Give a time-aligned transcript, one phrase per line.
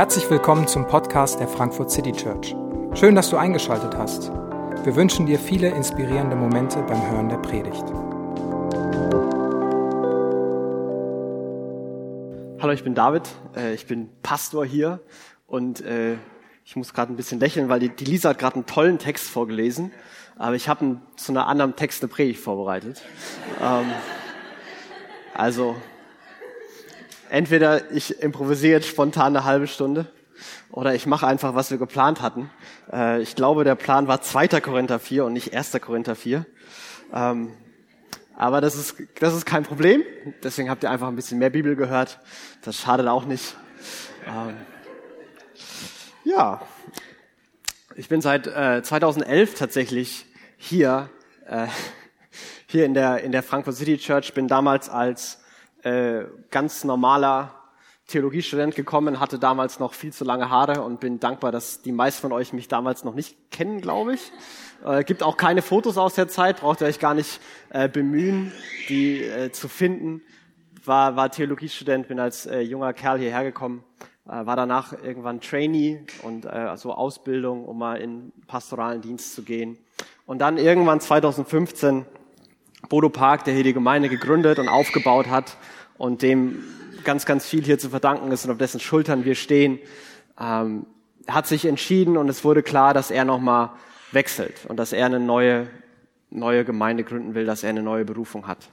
[0.00, 2.56] Herzlich willkommen zum Podcast der Frankfurt City Church.
[2.94, 4.30] Schön, dass du eingeschaltet hast.
[4.82, 7.84] Wir wünschen dir viele inspirierende Momente beim Hören der Predigt.
[12.62, 15.00] Hallo, ich bin David, äh, ich bin Pastor hier
[15.46, 16.14] und äh,
[16.64, 19.92] ich muss gerade ein bisschen lächeln, weil die Lisa hat gerade einen tollen Text vorgelesen,
[20.38, 23.02] aber ich habe zu einer anderen Text eine Predigt vorbereitet.
[23.62, 23.84] Ähm,
[25.34, 25.76] also
[27.30, 30.06] entweder ich improvisiere jetzt spontan eine halbe Stunde
[30.70, 32.50] oder ich mache einfach, was wir geplant hatten.
[32.92, 34.48] Äh, ich glaube, der Plan war 2.
[34.60, 35.78] Korinther 4 und nicht 1.
[35.80, 36.44] Korinther 4.
[37.12, 37.52] Ähm,
[38.36, 40.02] aber das ist, das ist kein Problem.
[40.42, 42.20] Deswegen habt ihr einfach ein bisschen mehr Bibel gehört.
[42.62, 43.56] Das schadet auch nicht.
[44.26, 44.56] Ähm,
[46.24, 46.62] ja,
[47.96, 51.10] ich bin seit äh, 2011 tatsächlich hier,
[51.46, 51.66] äh,
[52.66, 54.32] hier in der, in der Frankfurt City Church.
[54.32, 55.39] Bin damals als
[55.82, 57.54] äh, ganz normaler
[58.10, 62.22] Theologiestudent gekommen, hatte damals noch viel zu lange Haare und bin dankbar, dass die meisten
[62.22, 64.32] von euch mich damals noch nicht kennen, glaube ich.
[64.84, 68.52] Äh, gibt auch keine Fotos aus der Zeit, braucht ihr euch gar nicht äh, bemühen,
[68.88, 70.22] die äh, zu finden.
[70.84, 73.84] War, war Theologiestudent, bin als äh, junger Kerl hierher gekommen,
[74.26, 79.42] äh, war danach irgendwann Trainee und äh, so Ausbildung, um mal in pastoralen Dienst zu
[79.42, 79.78] gehen.
[80.26, 82.06] Und dann irgendwann 2015
[82.88, 85.56] Bodo Park, der hier die Gemeinde gegründet und aufgebaut hat
[85.98, 86.64] und dem
[87.04, 89.78] ganz, ganz viel hier zu verdanken ist und auf dessen Schultern wir stehen,
[90.38, 90.86] ähm,
[91.28, 93.70] hat sich entschieden und es wurde klar, dass er nochmal
[94.12, 95.68] wechselt und dass er eine neue,
[96.30, 98.70] neue Gemeinde gründen will, dass er eine neue Berufung hat.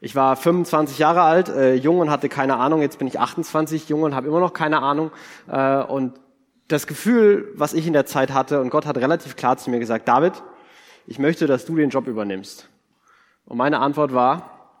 [0.00, 2.82] Ich war 25 Jahre alt, äh, jung und hatte keine Ahnung.
[2.82, 5.12] Jetzt bin ich 28, jung und habe immer noch keine Ahnung.
[5.48, 6.14] Äh, und
[6.66, 9.78] das Gefühl, was ich in der Zeit hatte, und Gott hat relativ klar zu mir
[9.78, 10.32] gesagt, David,
[11.06, 12.68] ich möchte, dass du den Job übernimmst.
[13.50, 14.78] Und meine Antwort war,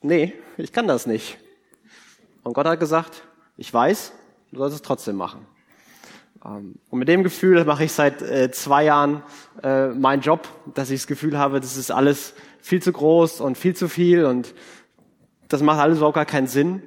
[0.00, 1.36] nee, ich kann das nicht.
[2.44, 3.24] Und Gott hat gesagt,
[3.56, 4.12] ich weiß,
[4.52, 5.44] du sollst es trotzdem machen.
[6.44, 9.24] Ähm, und mit dem Gefühl mache ich seit äh, zwei Jahren
[9.64, 13.58] äh, meinen Job, dass ich das Gefühl habe, das ist alles viel zu groß und
[13.58, 14.54] viel zu viel und
[15.48, 16.84] das macht alles überhaupt gar keinen Sinn.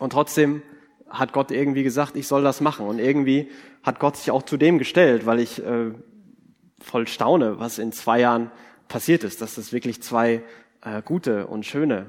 [0.00, 0.62] Und trotzdem
[1.08, 2.88] hat Gott irgendwie gesagt, ich soll das machen.
[2.88, 3.52] Und irgendwie
[3.84, 5.92] hat Gott sich auch zu dem gestellt, weil ich äh,
[6.80, 8.50] voll staune, was in zwei Jahren
[8.88, 10.42] passiert ist, dass das wirklich zwei
[10.82, 12.06] äh, gute und schöne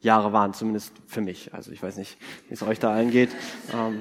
[0.00, 1.52] Jahre waren, zumindest für mich.
[1.52, 2.16] Also ich weiß nicht,
[2.48, 3.30] wie es euch da allen geht.
[3.74, 4.00] Ähm,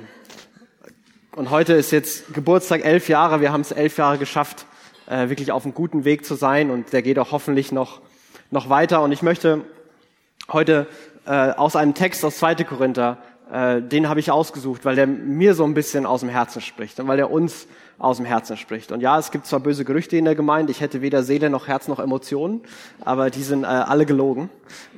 [1.36, 3.42] und heute ist jetzt Geburtstag elf Jahre.
[3.42, 4.66] Wir haben es elf Jahre geschafft,
[5.08, 6.72] äh, wirklich auf einem guten Weg zu sein.
[6.72, 8.02] Und der geht auch hoffentlich noch,
[8.52, 9.02] noch weiter.
[9.02, 9.62] Und ich möchte
[10.52, 10.88] heute
[11.26, 12.56] äh, aus einem Text aus 2.
[12.64, 13.18] Korinther,
[13.52, 17.00] äh, den habe ich ausgesucht, weil der mir so ein bisschen aus dem Herzen spricht
[17.00, 17.68] und weil er uns
[18.00, 18.92] aus dem Herzen spricht.
[18.92, 21.68] Und ja, es gibt zwar böse Gerüchte in der Gemeinde, ich hätte weder Seele noch
[21.68, 22.62] Herz noch Emotionen,
[23.02, 24.50] aber die sind äh, alle gelogen.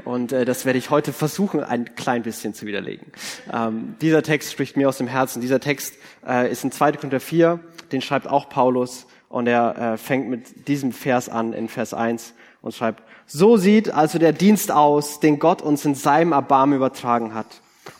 [0.06, 3.08] Und äh, das werde ich heute versuchen, ein klein bisschen zu widerlegen.
[3.52, 5.42] Ähm, dieser Text spricht mir aus dem Herzen.
[5.42, 5.96] Dieser Text
[6.26, 6.94] äh, ist in 2.
[6.94, 7.60] Korinther 4,
[7.92, 12.34] den schreibt auch Paulus und er äh, fängt mit diesem Vers an in Vers 1
[12.62, 17.34] und schreibt, so sieht also der Dienst aus, den Gott uns in seinem Erbarmen übertragen
[17.34, 17.48] hat.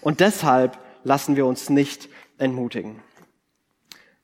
[0.02, 3.00] Und deshalb lassen wir uns nicht entmutigen.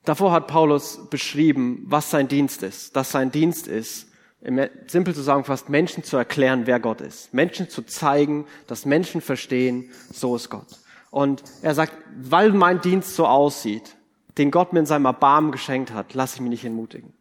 [0.08, 2.96] Davor hat Paulus beschrieben, was sein Dienst ist.
[2.96, 4.06] Dass sein Dienst ist,
[4.86, 7.34] simpel zusammengefasst, Menschen zu erklären, wer Gott ist.
[7.34, 10.78] Menschen zu zeigen, dass Menschen verstehen, so ist Gott.
[11.10, 11.92] Und er sagt,
[12.22, 13.96] weil mein Dienst so aussieht,
[14.38, 17.12] den Gott mir in seinem Erbarmen geschenkt hat, lasse ich mich nicht entmutigen.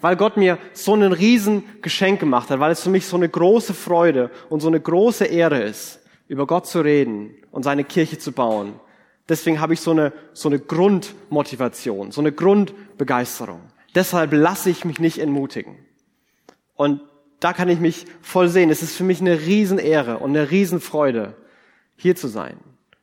[0.00, 3.28] Weil Gott mir so einen riesen Geschenk gemacht hat, weil es für mich so eine
[3.28, 8.18] große Freude und so eine große Ehre ist, über Gott zu reden und seine Kirche
[8.18, 8.80] zu bauen,
[9.28, 13.60] Deswegen habe ich so eine, so eine Grundmotivation, so eine Grundbegeisterung.
[13.94, 15.76] Deshalb lasse ich mich nicht entmutigen.
[16.74, 17.00] Und
[17.40, 18.70] da kann ich mich voll sehen.
[18.70, 21.34] Es ist für mich eine Riesenehre und eine Riesenfreude,
[21.96, 22.58] hier zu sein,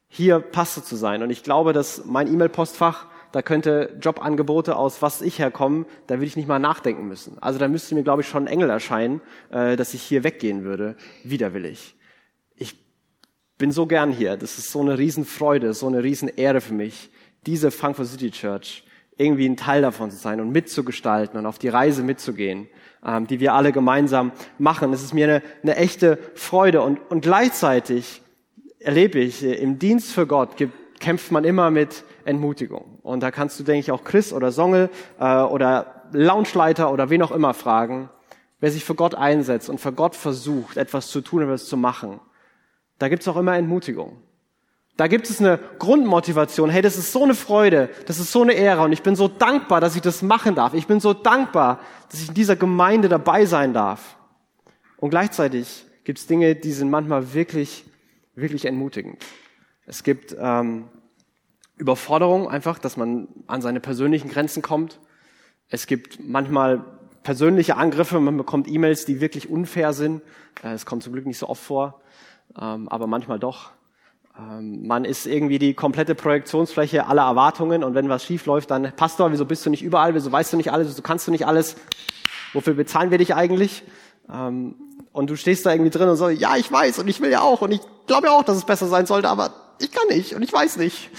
[0.08, 1.24] hier Pastor zu sein.
[1.24, 6.28] Und ich glaube, dass mein E-Mail-Postfach, da könnte Jobangebote aus was ich herkommen, da würde
[6.28, 7.38] ich nicht mal nachdenken müssen.
[7.42, 10.64] Also da müsste mir, glaube ich, schon ein Engel erscheinen, äh, dass ich hier weggehen
[10.64, 11.96] würde, widerwillig
[13.64, 14.36] bin so gern hier.
[14.36, 17.10] Das ist so eine Riesenfreude, so eine Riesenehre für mich,
[17.46, 18.84] diese Frankfurt City Church
[19.16, 22.68] irgendwie ein Teil davon zu sein und mitzugestalten und auf die Reise mitzugehen,
[23.06, 24.92] ähm, die wir alle gemeinsam machen.
[24.92, 28.22] Es ist mir eine, eine echte Freude und, und gleichzeitig
[28.80, 33.00] erlebe ich, äh, im Dienst für Gott gibt, kämpft man immer mit Entmutigung.
[33.02, 34.90] Und da kannst du, denke ich, auch Chris oder Songel
[35.22, 38.10] äh, oder Launchleiter oder wen auch immer fragen,
[38.60, 42.20] wer sich für Gott einsetzt und für Gott versucht, etwas zu tun, etwas zu machen
[43.00, 44.18] da gibt es auch immer Entmutigung.
[44.96, 46.70] Da gibt es eine Grundmotivation.
[46.70, 49.28] Hey, das ist so eine Freude, das ist so eine Ehre und ich bin so
[49.28, 50.76] dankbar, dass ich das machen darf.
[50.76, 51.80] Ich bin so dankbar,
[52.12, 54.18] dass ich in dieser Gemeinde dabei sein darf.
[54.98, 57.86] Und gleichzeitig gibt es Dinge, die sind manchmal wirklich,
[58.36, 59.24] wirklich entmutigend.
[59.86, 60.90] Es gibt ähm,
[61.78, 65.00] Überforderung einfach, dass man an seine persönlichen Grenzen kommt.
[65.70, 66.86] Es gibt manchmal
[67.24, 70.22] persönliche Angriffe, man bekommt E-Mails, die wirklich unfair sind.
[70.64, 72.02] Äh, es kommt zum Glück nicht so oft vor,
[72.60, 73.72] ähm, aber manchmal doch.
[74.38, 78.92] Ähm, man ist irgendwie die komplette Projektionsfläche aller Erwartungen und wenn was schief läuft, dann
[78.96, 81.46] Pastor, wieso bist du nicht überall, wieso weißt du nicht alles, wieso kannst du nicht
[81.46, 81.76] alles,
[82.54, 83.84] wofür bezahlen wir dich eigentlich?
[84.32, 84.76] Ähm,
[85.12, 87.42] und du stehst da irgendwie drin und so, ja, ich weiß und ich will ja
[87.42, 90.34] auch und ich glaube ja auch, dass es besser sein sollte, aber ich kann nicht
[90.36, 91.12] und ich weiß nicht.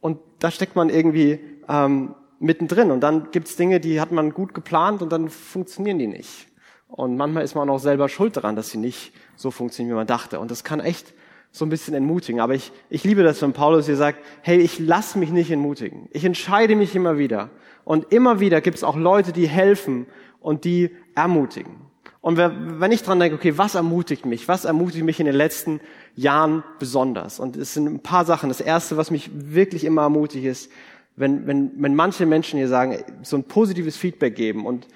[0.00, 4.54] Und da steckt man irgendwie ähm, mittendrin und dann gibt's Dinge, die hat man gut
[4.54, 6.46] geplant und dann funktionieren die nicht.
[6.88, 10.06] Und manchmal ist man auch selber schuld daran, dass sie nicht so funktionieren, wie man
[10.06, 10.38] dachte.
[10.38, 11.14] Und das kann echt
[11.50, 12.40] so ein bisschen entmutigen.
[12.40, 16.08] Aber ich, ich liebe das, wenn Paulus hier sagt, hey, ich lass mich nicht entmutigen.
[16.12, 17.50] Ich entscheide mich immer wieder.
[17.84, 20.06] Und immer wieder gibt es auch Leute, die helfen
[20.40, 21.76] und die ermutigen.
[22.20, 24.46] Und wenn ich dran denke, okay, was ermutigt mich?
[24.46, 25.80] Was ermutigt mich in den letzten
[26.14, 27.40] Jahren besonders?
[27.40, 28.50] Und es sind ein paar Sachen.
[28.50, 30.70] Das erste, was mich wirklich immer ermutigt, ist,
[31.16, 34.86] wenn, wenn, wenn manche Menschen hier sagen, so ein positives Feedback geben und,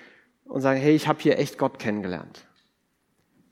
[0.45, 2.47] und sagen, hey, ich habe hier echt Gott kennengelernt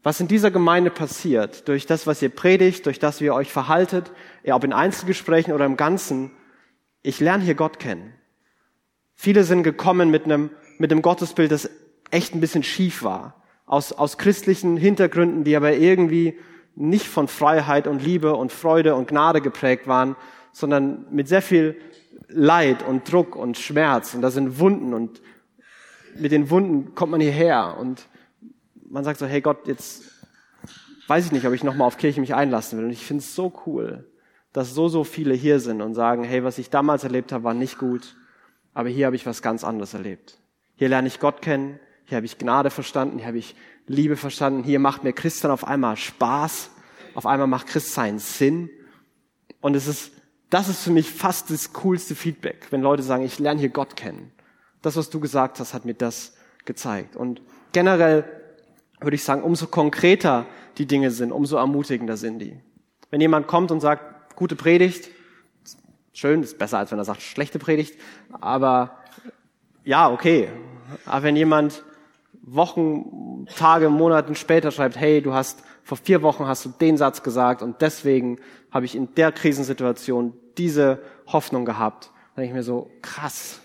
[0.03, 3.53] was in dieser Gemeinde passiert, durch das, was ihr predigt, durch das, wie ihr euch
[3.53, 4.11] verhaltet,
[4.45, 6.33] ob in Einzelgesprächen oder im Ganzen,
[7.03, 8.13] ich lerne hier Gott kennen.
[9.15, 11.71] Viele sind gekommen mit einem, mit einem Gottesbild, das
[12.11, 13.43] echt ein bisschen schief war.
[13.67, 16.37] Aus, aus christlichen Hintergründen, die aber irgendwie
[16.75, 20.17] nicht von Freiheit und Liebe und Freude und Gnade geprägt waren,
[20.53, 21.81] sondern mit sehr viel
[22.29, 24.15] Leid und Druck und Schmerz.
[24.15, 25.23] Und da sind Wunden und
[26.17, 28.09] mit den Wunden kommt man hierher und
[28.93, 30.03] man sagt so, hey Gott, jetzt
[31.07, 32.85] weiß ich nicht, ob ich nochmal auf Kirche mich einlassen will.
[32.85, 34.07] Und ich finde es so cool,
[34.53, 37.55] dass so, so viele hier sind und sagen, hey, was ich damals erlebt habe, war
[37.55, 38.17] nicht gut,
[38.75, 40.39] aber hier habe ich was ganz anderes erlebt.
[40.77, 43.57] Hier lerne ich Gott kennen, hier habe ich Gnade verstanden, hier habe ich
[43.87, 46.71] Liebe verstanden, hier macht mir Christian auf einmal Spaß,
[47.15, 48.69] auf einmal macht Christsein Sinn.
[49.63, 50.13] Und es ist,
[50.51, 53.97] das ist für mich fast das coolste Feedback, wenn Leute sagen, ich lerne hier Gott
[53.97, 54.33] kennen.
[54.83, 56.35] Das, was du gesagt hast, hat mir das
[56.67, 57.17] gezeigt.
[57.17, 57.41] Und
[57.73, 58.42] generell
[59.03, 60.47] würde ich sagen, umso konkreter
[60.79, 62.59] die Dinge sind, umso ermutigender sind die.
[63.11, 65.11] Wenn jemand kommt und sagt, gute Predigt,
[66.13, 67.99] schön, ist besser, als wenn er sagt, schlechte Predigt,
[68.41, 68.99] aber
[69.85, 70.49] ja, okay.
[71.07, 71.83] Aber wenn jemand
[72.43, 77.23] Wochen, Tage, Monaten später schreibt, hey, du hast vor vier Wochen hast du den Satz
[77.23, 78.39] gesagt und deswegen
[78.71, 83.61] habe ich in der Krisensituation diese Hoffnung gehabt, dann denke ich mir so, krass.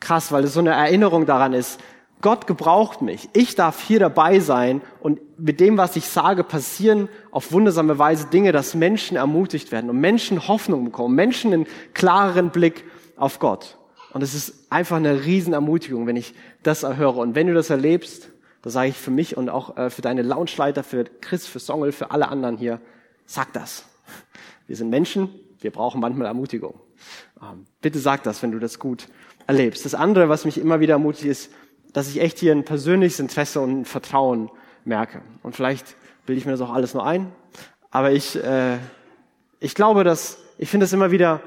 [0.00, 1.80] Krass, weil es so eine Erinnerung daran ist,
[2.20, 3.28] Gott gebraucht mich.
[3.32, 8.26] Ich darf hier dabei sein und mit dem, was ich sage, passieren auf wundersame Weise
[8.26, 12.84] Dinge, dass Menschen ermutigt werden und Menschen Hoffnung bekommen, Menschen einen klareren Blick
[13.16, 13.78] auf Gott.
[14.12, 17.20] Und es ist einfach eine Riesenermutigung, wenn ich das erhöre.
[17.20, 18.28] Und wenn du das erlebst,
[18.62, 21.92] das sage ich für mich und auch äh, für deine Launchleiter, für Chris, für Songel,
[21.92, 22.80] für alle anderen hier,
[23.26, 23.84] sag das.
[24.66, 25.30] Wir sind Menschen,
[25.60, 26.74] wir brauchen manchmal Ermutigung.
[27.40, 29.06] Ähm, bitte sag das, wenn du das gut
[29.46, 29.84] erlebst.
[29.84, 31.50] Das andere, was mich immer wieder ermutigt, ist,
[31.92, 34.50] dass ich echt hier ein persönliches Interesse und ein Vertrauen
[34.84, 35.22] merke.
[35.42, 35.96] Und vielleicht
[36.26, 37.32] bilde ich mir das auch alles nur ein.
[37.90, 38.78] Aber ich, äh,
[39.58, 41.40] ich glaube, dass ich finde es immer wieder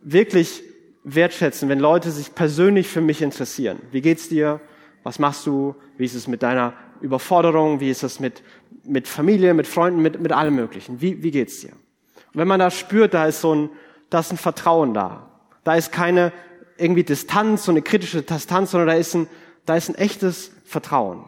[0.00, 0.62] wirklich
[1.04, 3.78] wertschätzen, wenn Leute sich persönlich für mich interessieren.
[3.90, 4.60] Wie geht's dir?
[5.02, 5.74] Was machst du?
[5.96, 7.80] Wie ist es mit deiner Überforderung?
[7.80, 8.42] Wie ist es mit,
[8.84, 11.00] mit Familie, mit Freunden, mit, mit allem Möglichen?
[11.00, 11.72] Wie, wie geht's dir?
[11.72, 13.70] Und wenn man da spürt, da ist so ein,
[14.10, 15.30] da ist ein Vertrauen da.
[15.64, 16.32] Da ist keine
[16.76, 19.28] irgendwie Distanz, so eine kritische Distanz, sondern da ist ein,
[19.68, 21.24] da ist ein echtes Vertrauen.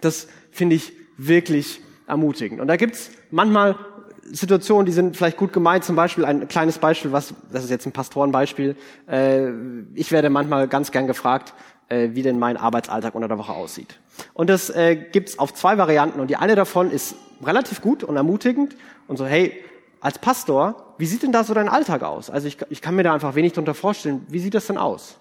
[0.00, 2.60] Das finde ich wirklich ermutigend.
[2.60, 3.76] Und da gibt's manchmal
[4.22, 5.84] Situationen, die sind vielleicht gut gemeint.
[5.84, 8.76] Zum Beispiel ein kleines Beispiel, was das ist jetzt ein Pastorenbeispiel.
[9.10, 9.50] Äh,
[9.94, 11.54] ich werde manchmal ganz gern gefragt,
[11.88, 13.98] äh, wie denn mein Arbeitsalltag unter der Woche aussieht.
[14.34, 16.20] Und das äh, gibt's auf zwei Varianten.
[16.20, 19.64] Und die eine davon ist relativ gut und ermutigend und so, hey,
[20.00, 22.30] als Pastor, wie sieht denn da so dein Alltag aus?
[22.30, 24.26] Also ich, ich kann mir da einfach wenig darunter vorstellen.
[24.28, 25.18] Wie sieht das denn aus?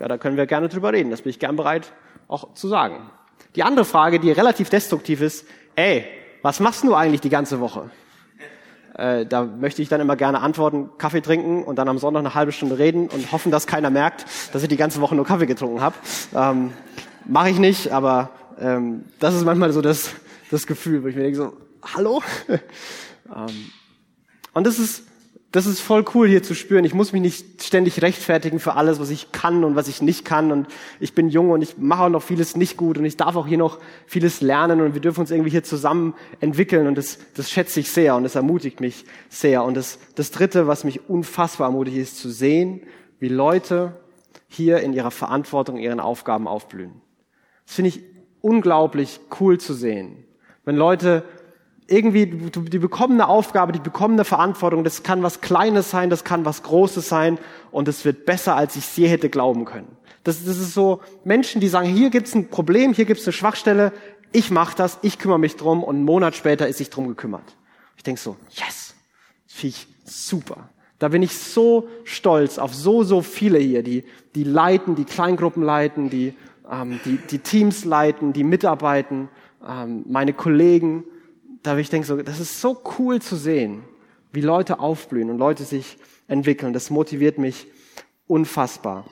[0.00, 1.10] Ja, da können wir gerne drüber reden.
[1.10, 1.92] Das bin ich gern bereit
[2.28, 3.10] auch zu sagen.
[3.56, 5.46] Die andere Frage, die relativ destruktiv ist,
[5.76, 6.04] ey,
[6.42, 7.90] was machst du eigentlich die ganze Woche?
[8.94, 12.34] Äh, da möchte ich dann immer gerne antworten, Kaffee trinken und dann am Sonntag eine
[12.34, 15.46] halbe Stunde reden und hoffen, dass keiner merkt, dass ich die ganze Woche nur Kaffee
[15.46, 15.94] getrunken habe.
[16.34, 16.72] Ähm,
[17.24, 18.30] Mache ich nicht, aber
[18.60, 20.10] ähm, das ist manchmal so das,
[20.50, 21.56] das Gefühl, wo ich mir denke so,
[21.94, 22.20] hallo?
[22.48, 23.70] ähm,
[24.52, 25.04] und das ist
[25.52, 26.84] das ist voll cool hier zu spüren.
[26.84, 30.24] Ich muss mich nicht ständig rechtfertigen für alles, was ich kann und was ich nicht
[30.24, 30.50] kann.
[30.50, 30.66] Und
[30.98, 33.46] ich bin jung und ich mache auch noch vieles nicht gut und ich darf auch
[33.46, 37.50] hier noch vieles lernen und wir dürfen uns irgendwie hier zusammen entwickeln und das, das
[37.50, 39.62] schätze ich sehr und das ermutigt mich sehr.
[39.62, 42.80] Und das, das Dritte, was mich unfassbar ermutigt, ist zu sehen,
[43.20, 44.00] wie Leute
[44.48, 47.02] hier in ihrer Verantwortung, ihren Aufgaben aufblühen.
[47.66, 48.02] Das finde ich
[48.40, 50.24] unglaublich cool zu sehen.
[50.64, 51.24] Wenn Leute
[51.86, 54.84] irgendwie, die, bekommen eine Aufgabe, die bekommen eine Verantwortung.
[54.84, 57.38] Das kann was Kleines sein, das kann was Großes sein
[57.70, 59.96] und es wird besser, als ich es je hätte glauben können.
[60.24, 63.92] Das, das ist so Menschen, die sagen, hier gibt's ein Problem, hier gibt's eine Schwachstelle,
[64.32, 67.44] ich mache das, ich kümmere mich drum und einen Monat später ist sich drum gekümmert.
[67.96, 68.94] Ich denk so, yes,
[69.46, 70.68] finde ich super.
[70.98, 75.62] Da bin ich so stolz auf so, so viele hier, die, die leiten, die Kleingruppen
[75.62, 76.34] leiten, die,
[76.70, 79.28] ähm, die, die Teams leiten, die mitarbeiten,
[79.68, 81.04] ähm, meine Kollegen.
[81.62, 83.84] Da ich denke so, das ist so cool zu sehen,
[84.32, 86.72] wie Leute aufblühen und Leute sich entwickeln.
[86.72, 87.66] Das motiviert mich
[88.26, 89.06] unfassbar.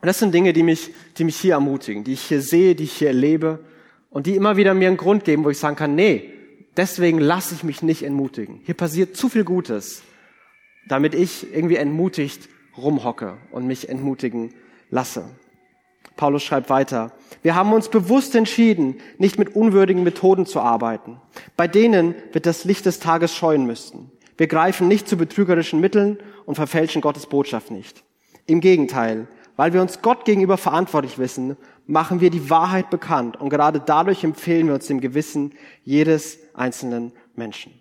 [0.00, 2.84] Und das sind Dinge, die mich, die mich hier ermutigen, die ich hier sehe, die
[2.84, 3.60] ich hier erlebe
[4.10, 6.32] und die immer wieder mir einen Grund geben, wo ich sagen kann, nee,
[6.76, 8.60] deswegen lasse ich mich nicht entmutigen.
[8.64, 10.02] Hier passiert zu viel Gutes,
[10.88, 14.54] damit ich irgendwie entmutigt rumhocke und mich entmutigen
[14.90, 15.24] lasse.
[16.16, 21.20] Paulus schreibt weiter, wir haben uns bewusst entschieden, nicht mit unwürdigen Methoden zu arbeiten.
[21.56, 24.10] Bei denen wird das Licht des Tages scheuen müssten.
[24.36, 28.02] Wir greifen nicht zu betrügerischen Mitteln und verfälschen Gottes Botschaft nicht.
[28.46, 33.50] Im Gegenteil, weil wir uns Gott gegenüber verantwortlich wissen, machen wir die Wahrheit bekannt und
[33.50, 35.52] gerade dadurch empfehlen wir uns dem Gewissen
[35.84, 37.72] jedes einzelnen Menschen.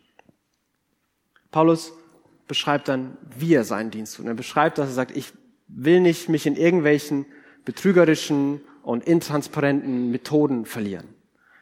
[1.51, 1.93] Paulus
[2.47, 4.25] beschreibt dann, wie er seinen Dienst tut.
[4.25, 5.33] Er beschreibt, dass er sagt, ich
[5.67, 7.25] will nicht mich in irgendwelchen
[7.65, 11.07] betrügerischen und intransparenten Methoden verlieren.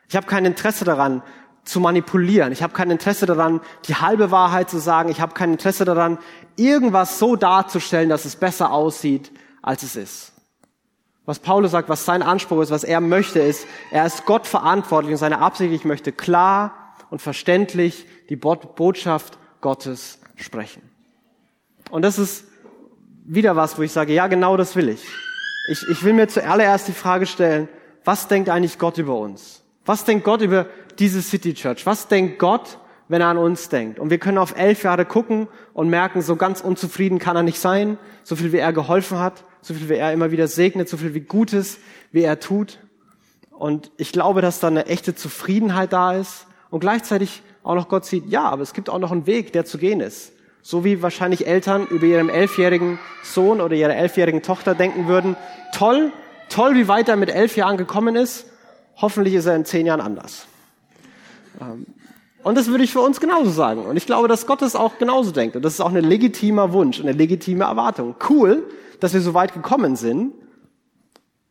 [0.07, 1.21] Ich habe kein Interesse daran,
[1.63, 2.51] zu manipulieren.
[2.51, 5.09] Ich habe kein Interesse daran, die halbe Wahrheit zu sagen.
[5.09, 6.17] Ich habe kein Interesse daran,
[6.55, 10.33] irgendwas so darzustellen, dass es besser aussieht, als es ist.
[11.25, 15.11] Was Paulus sagt, was sein Anspruch ist, was er möchte, ist, er ist Gott verantwortlich
[15.11, 20.81] und seine Absicht, ich möchte klar und verständlich die Botschaft Gottes sprechen.
[21.91, 22.45] Und das ist
[23.25, 25.05] wieder was, wo ich sage, ja, genau das will ich.
[25.69, 27.69] Ich, ich will mir zuallererst die Frage stellen,
[28.03, 29.61] was denkt eigentlich Gott über uns?
[29.85, 30.65] Was denkt Gott über
[30.97, 31.85] diese City Church?
[31.85, 33.99] Was denkt Gott, wenn er an uns denkt?
[33.99, 37.59] Und wir können auf elf Jahre gucken und merken, so ganz unzufrieden kann er nicht
[37.59, 40.97] sein, so viel wie er geholfen hat, so viel wie er immer wieder segnet, so
[40.97, 41.77] viel wie Gutes,
[42.11, 42.79] wie er tut.
[43.51, 48.05] Und ich glaube, dass da eine echte Zufriedenheit da ist und gleichzeitig auch noch Gott
[48.05, 50.31] sieht, ja, aber es gibt auch noch einen Weg, der zu gehen ist.
[50.61, 55.35] So wie wahrscheinlich Eltern über ihrem elfjährigen Sohn oder ihrer elfjährigen Tochter denken würden,
[55.73, 56.11] toll,
[56.49, 58.45] toll, wie weit er mit elf Jahren gekommen ist,
[58.97, 60.47] hoffentlich ist er in zehn Jahren anders.
[61.61, 61.85] Ähm,
[62.43, 63.85] und das würde ich für uns genauso sagen.
[63.85, 65.55] Und ich glaube, dass Gott es auch genauso denkt.
[65.55, 68.15] Und das ist auch ein legitimer Wunsch, eine legitime Erwartung.
[68.29, 68.63] Cool,
[68.99, 70.33] dass wir so weit gekommen sind,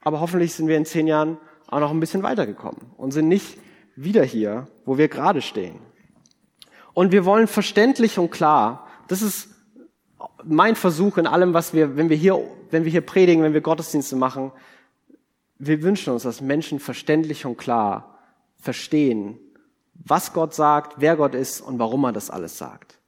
[0.02, 3.58] aber hoffentlich sind wir in zehn Jahren auch noch ein bisschen weitergekommen und sind nicht
[3.96, 5.76] wieder hier, wo wir gerade stehen.
[6.94, 9.48] Und wir wollen verständlich und klar, das ist
[10.44, 12.38] mein Versuch in allem, was wir, wenn wir hier,
[12.70, 14.52] wenn wir hier predigen, wenn wir Gottesdienste machen,
[15.58, 18.18] wir wünschen uns, dass Menschen verständlich und klar
[18.56, 19.38] verstehen,
[19.94, 22.98] was Gott sagt, wer Gott ist und warum er das alles sagt.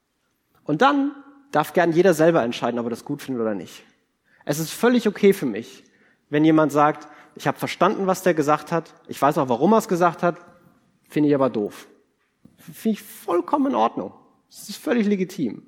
[0.63, 1.11] Und dann
[1.51, 3.83] darf gern jeder selber entscheiden, ob er das gut findet oder nicht.
[4.45, 5.83] Es ist völlig okay für mich,
[6.29, 9.77] wenn jemand sagt, ich habe verstanden, was der gesagt hat, ich weiß auch, warum er
[9.77, 10.37] es gesagt hat,
[11.07, 11.87] finde ich aber doof.
[12.57, 14.13] Finde ich vollkommen in Ordnung.
[14.49, 15.63] Das ist völlig legitim.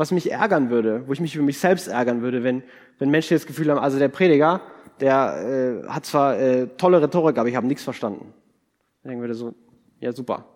[0.00, 2.62] Was mich ärgern würde, wo ich mich über mich selbst ärgern würde, wenn,
[2.98, 4.62] wenn Menschen das Gefühl haben, also der Prediger,
[5.00, 8.32] der äh, hat zwar äh, tolle Rhetorik, aber ich habe nichts verstanden.
[9.02, 9.54] Dann denken würde so,
[10.00, 10.46] ja super.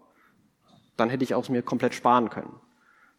[0.96, 2.54] Dann hätte ich auch mir komplett sparen können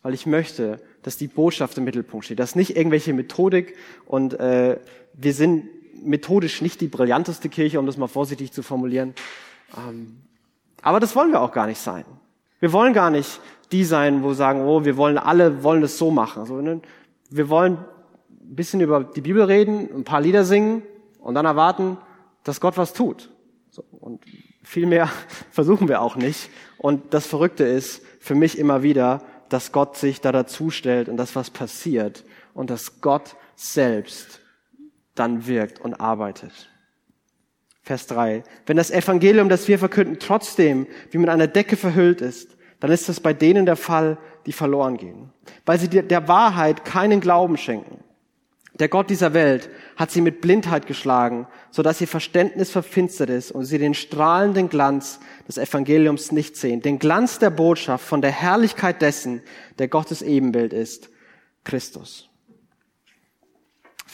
[0.05, 4.77] weil ich möchte, dass die Botschaft im Mittelpunkt steht, dass nicht irgendwelche Methodik und äh,
[5.13, 5.65] wir sind
[6.05, 9.15] methodisch nicht die brillanteste Kirche, um das mal vorsichtig zu formulieren.
[9.75, 10.17] Ähm,
[10.83, 12.05] aber das wollen wir auch gar nicht sein.
[12.59, 13.41] Wir wollen gar nicht
[13.71, 16.45] die sein, wo sagen, oh, wir wollen alle wollen es so machen.
[16.45, 16.81] So, ne?
[17.29, 17.77] Wir wollen
[18.29, 20.83] ein bisschen über die Bibel reden, ein paar Lieder singen
[21.19, 21.97] und dann erwarten,
[22.43, 23.29] dass Gott was tut.
[23.69, 24.23] So, und
[24.63, 25.09] viel mehr
[25.51, 26.49] versuchen wir auch nicht.
[26.77, 31.17] Und das Verrückte ist für mich immer wieder, dass Gott sich da dazu stellt und
[31.17, 34.41] dass was passiert und dass Gott selbst
[35.13, 36.69] dann wirkt und arbeitet.
[37.81, 38.43] Vers 3.
[38.65, 42.54] Wenn das Evangelium, das wir verkünden, trotzdem wie mit einer Decke verhüllt ist,
[42.85, 45.31] dann ist das bei denen der Fall, die verloren gehen,
[45.65, 48.03] weil sie der Wahrheit keinen Glauben schenken.
[48.75, 53.51] Der Gott dieser Welt hat sie mit Blindheit geschlagen, so dass ihr Verständnis verfinstert ist
[53.51, 56.81] und sie den strahlenden Glanz des Evangeliums nicht sehen.
[56.81, 59.41] Den Glanz der Botschaft von der Herrlichkeit dessen,
[59.79, 61.09] der Gottes Ebenbild ist,
[61.63, 62.29] Christus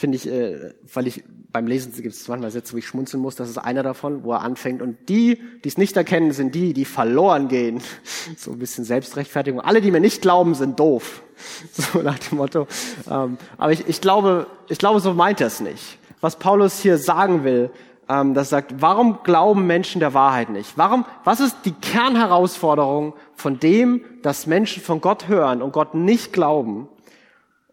[0.02, 3.36] finde ich, äh, weil ich beim Lesen gibt es manchmal Sätze, wo ich schmunzeln muss,
[3.36, 4.80] das ist einer davon, wo er anfängt.
[4.80, 7.82] Und die, die es nicht erkennen, sind die, die verloren gehen.
[8.36, 9.60] So ein bisschen Selbstrechtfertigung.
[9.60, 11.22] Alle, die mir nicht glauben, sind doof.
[11.72, 12.66] So nach dem Motto.
[13.10, 15.98] Ähm, aber ich, ich glaube, ich glaube, so meint er es nicht.
[16.20, 17.70] Was Paulus hier sagen will,
[18.08, 20.72] ähm, das sagt, warum glauben Menschen der Wahrheit nicht?
[20.76, 26.32] Warum, was ist die Kernherausforderung von dem, dass Menschen von Gott hören und Gott nicht
[26.32, 26.88] glauben?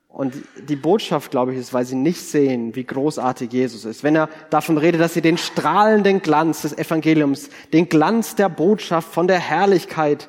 [0.10, 0.34] Und
[0.68, 4.04] die Botschaft, glaube ich, ist, weil sie nicht sehen, wie großartig Jesus ist.
[4.04, 9.14] Wenn er davon redet, dass sie den strahlenden Glanz des Evangeliums, den Glanz der Botschaft
[9.14, 10.28] von der Herrlichkeit,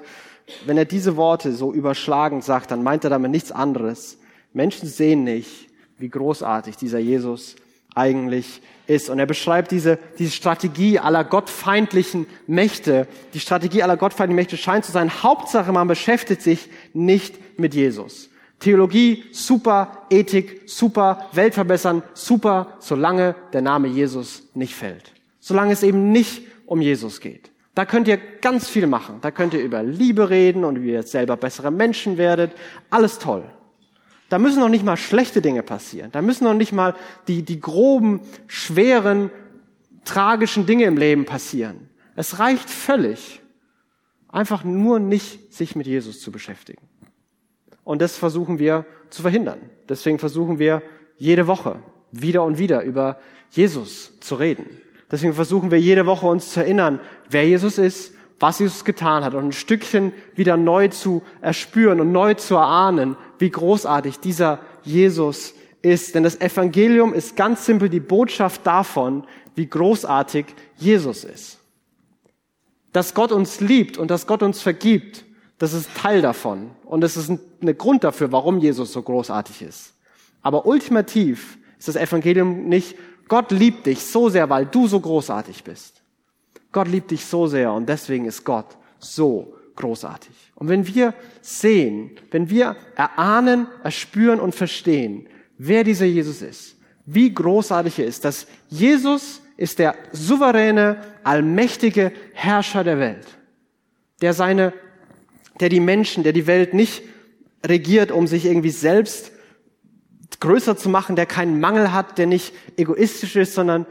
[0.67, 4.19] wenn er diese Worte so überschlagend sagt, dann meint er damit nichts anderes.
[4.53, 5.69] Menschen sehen nicht,
[5.99, 7.57] wie großartig dieser Jesus
[7.95, 9.09] eigentlich ist.
[9.09, 13.07] Und er beschreibt diese, diese Strategie aller gottfeindlichen Mächte.
[13.35, 18.30] Die Strategie aller gottfeindlichen Mächte scheint zu sein, Hauptsache man beschäftigt sich nicht mit Jesus.
[18.61, 25.13] Theologie super, Ethik super, Welt verbessern super, solange der Name Jesus nicht fällt.
[25.41, 27.51] Solange es eben nicht um Jesus geht.
[27.75, 29.17] Da könnt ihr ganz viel machen.
[29.23, 32.53] Da könnt ihr über Liebe reden und wie ihr selber bessere Menschen werdet.
[32.91, 33.45] Alles toll.
[34.29, 36.13] Da müssen noch nicht mal schlechte Dinge passieren.
[36.13, 36.95] Da müssen noch nicht mal
[37.27, 39.31] die, die groben, schweren,
[40.05, 41.89] tragischen Dinge im Leben passieren.
[42.15, 43.41] Es reicht völlig,
[44.29, 46.83] einfach nur nicht sich mit Jesus zu beschäftigen.
[47.85, 49.61] Und das versuchen wir zu verhindern.
[49.89, 50.83] Deswegen versuchen wir
[51.17, 51.77] jede Woche
[52.13, 53.19] wieder und wieder über
[53.51, 54.67] Jesus zu reden.
[55.11, 59.35] Deswegen versuchen wir jede Woche uns zu erinnern, wer Jesus ist, was Jesus getan hat
[59.35, 65.55] und ein Stückchen wieder neu zu erspüren und neu zu erahnen, wie großartig dieser Jesus
[65.83, 66.15] ist.
[66.15, 69.25] Denn das Evangelium ist ganz simpel die Botschaft davon,
[69.57, 70.47] wie großartig
[70.77, 71.59] Jesus ist.
[72.93, 75.25] Dass Gott uns liebt und dass Gott uns vergibt,
[75.61, 76.71] das ist Teil davon.
[76.87, 79.93] Und es ist ein Grund dafür, warum Jesus so großartig ist.
[80.41, 82.97] Aber ultimativ ist das Evangelium nicht,
[83.29, 86.03] Gott liebt dich so sehr, weil du so großartig bist.
[86.73, 90.35] Gott liebt dich so sehr und deswegen ist Gott so großartig.
[90.55, 91.13] Und wenn wir
[91.43, 98.25] sehen, wenn wir erahnen, erspüren und verstehen, wer dieser Jesus ist, wie großartig er ist,
[98.25, 103.27] dass Jesus ist der souveräne, allmächtige Herrscher der Welt,
[104.23, 104.73] der seine
[105.61, 107.03] der die Menschen, der die Welt nicht
[107.65, 109.33] regiert, um sich irgendwie selbst
[110.41, 113.87] größer zu machen, der keinen Mangel hat, der nicht egoistisch ist, sondern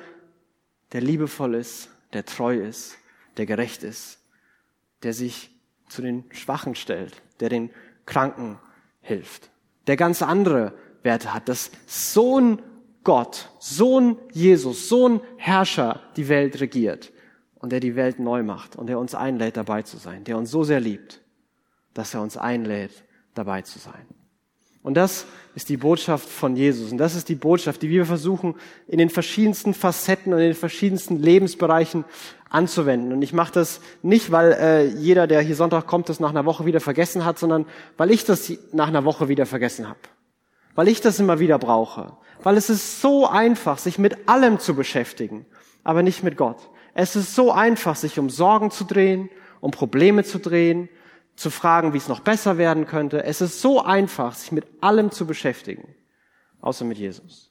[0.92, 2.98] der liebevoll ist, der treu ist,
[3.38, 4.20] der gerecht ist,
[5.04, 5.52] der sich
[5.88, 7.70] zu den Schwachen stellt, der den
[8.06, 8.58] Kranken
[9.02, 9.52] hilft,
[9.86, 12.62] der ganz andere Werte hat, dass Sohn
[13.04, 17.12] Gott, Sohn Jesus, Sohn Herrscher die Welt regiert
[17.56, 20.50] und der die Welt neu macht und der uns einlädt, dabei zu sein, der uns
[20.50, 21.22] so sehr liebt
[22.00, 23.04] dass er uns einlädt,
[23.36, 24.06] dabei zu sein.
[24.82, 26.92] Und das ist die Botschaft von Jesus.
[26.92, 28.56] Und das ist die Botschaft, die wir versuchen,
[28.88, 32.06] in den verschiedensten Facetten und in den verschiedensten Lebensbereichen
[32.50, 33.12] anzuwenden.
[33.12, 36.46] Und ich mache das nicht, weil äh, jeder, der hier Sonntag kommt, das nach einer
[36.46, 37.66] Woche wieder vergessen hat, sondern
[37.98, 40.00] weil ich das nach einer Woche wieder vergessen habe.
[40.76, 42.14] Weil ich das immer wieder brauche.
[42.42, 45.46] Weil es ist so einfach, sich mit allem zu beschäftigen,
[45.84, 46.58] aber nicht mit Gott.
[46.94, 50.90] Es ist so einfach, sich um Sorgen zu drehen, um Probleme zu drehen,
[51.40, 53.24] zu fragen, wie es noch besser werden könnte.
[53.24, 55.96] Es ist so einfach, sich mit allem zu beschäftigen,
[56.60, 57.50] außer mit Jesus.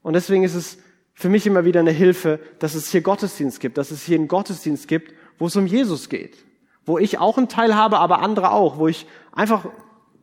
[0.00, 0.78] Und deswegen ist es
[1.12, 4.28] für mich immer wieder eine Hilfe, dass es hier Gottesdienst gibt, dass es hier einen
[4.28, 6.38] Gottesdienst gibt, wo es um Jesus geht,
[6.86, 9.66] wo ich auch einen Teil habe, aber andere auch, wo ich einfach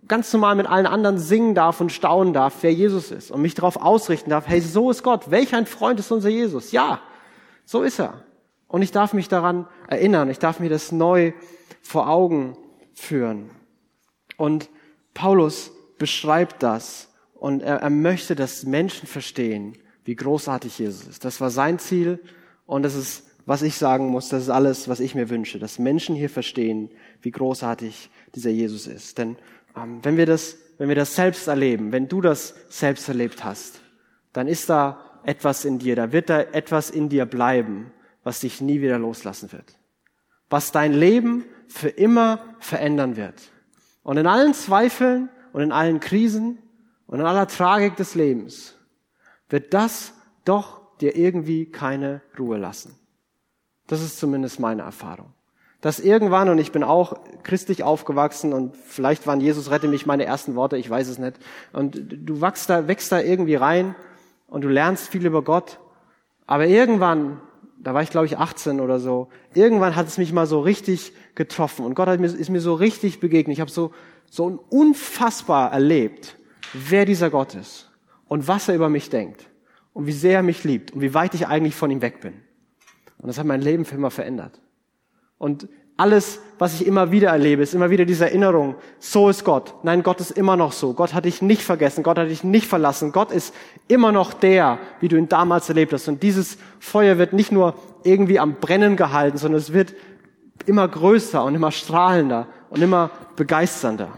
[0.07, 3.53] ganz normal mit allen anderen singen darf und staunen darf, wer Jesus ist und mich
[3.53, 6.71] darauf ausrichten darf, hey, so ist Gott, welch ein Freund ist unser Jesus.
[6.71, 7.01] Ja,
[7.65, 8.23] so ist er.
[8.67, 11.33] Und ich darf mich daran erinnern, ich darf mir das neu
[11.83, 12.57] vor Augen
[12.99, 13.49] führen.
[14.37, 14.69] Und
[15.13, 21.25] Paulus beschreibt das und er, er möchte, dass Menschen verstehen, wie großartig Jesus ist.
[21.25, 22.19] Das war sein Ziel
[22.65, 25.79] und das ist, was ich sagen muss, das ist alles, was ich mir wünsche, dass
[25.79, 26.89] Menschen hier verstehen,
[27.21, 29.17] wie großartig dieser Jesus ist.
[29.17, 29.37] Denn
[29.75, 33.81] ähm, wenn wir das, wenn wir das selbst erleben, wenn du das selbst erlebt hast,
[34.33, 37.91] dann ist da etwas in dir, da wird da etwas in dir bleiben,
[38.23, 39.77] was dich nie wieder loslassen wird.
[40.49, 43.35] Was dein Leben für immer verändern wird.
[44.03, 46.57] Und in allen Zweifeln und in allen Krisen
[47.07, 48.75] und in aller Tragik des Lebens
[49.49, 50.13] wird das
[50.45, 52.95] doch dir irgendwie keine Ruhe lassen.
[53.87, 55.33] Das ist zumindest meine Erfahrung.
[55.81, 60.25] Dass irgendwann, und ich bin auch christlich aufgewachsen und vielleicht waren Jesus rette mich meine
[60.25, 61.37] ersten Worte, ich weiß es nicht.
[61.71, 63.95] Und du wächst da, wächst da irgendwie rein
[64.47, 65.79] und du lernst viel über Gott.
[66.45, 67.41] Aber irgendwann
[67.81, 71.13] da war ich glaube ich 18 oder so, irgendwann hat es mich mal so richtig
[71.35, 73.53] getroffen und Gott hat mir, ist mir so richtig begegnet.
[73.53, 73.91] Ich habe so,
[74.29, 76.37] so unfassbar erlebt,
[76.73, 77.89] wer dieser Gott ist
[78.27, 79.49] und was er über mich denkt
[79.93, 82.33] und wie sehr er mich liebt und wie weit ich eigentlich von ihm weg bin.
[83.17, 84.61] Und das hat mein Leben für immer verändert.
[85.37, 85.67] Und
[85.99, 89.75] alles, was ich immer wieder erlebe, ist immer wieder diese Erinnerung, so ist Gott.
[89.83, 90.93] Nein, Gott ist immer noch so.
[90.93, 93.11] Gott hat dich nicht vergessen, Gott hat dich nicht verlassen.
[93.11, 93.53] Gott ist
[93.87, 96.07] immer noch der, wie du ihn damals erlebt hast.
[96.07, 99.93] Und dieses Feuer wird nicht nur irgendwie am Brennen gehalten, sondern es wird
[100.65, 104.09] immer größer und immer strahlender und immer begeisternder.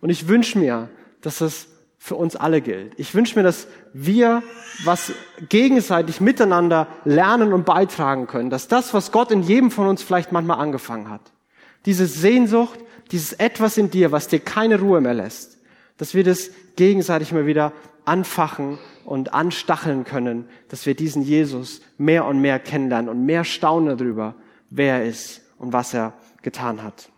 [0.00, 0.88] Und ich wünsche mir,
[1.20, 1.66] dass das
[1.98, 2.92] für uns alle gilt.
[2.96, 4.42] Ich wünsche mir, dass wir
[4.84, 5.12] was
[5.48, 10.32] gegenseitig miteinander lernen und beitragen können, dass das, was Gott in jedem von uns vielleicht
[10.32, 11.32] manchmal angefangen hat,
[11.86, 12.78] diese Sehnsucht,
[13.10, 15.58] dieses etwas in dir, was dir keine Ruhe mehr lässt,
[15.96, 17.72] dass wir das gegenseitig mal wieder
[18.04, 23.96] anfachen und anstacheln können, dass wir diesen Jesus mehr und mehr kennenlernen und mehr staunen
[23.96, 24.34] darüber,
[24.70, 27.10] wer er ist und was er getan hat.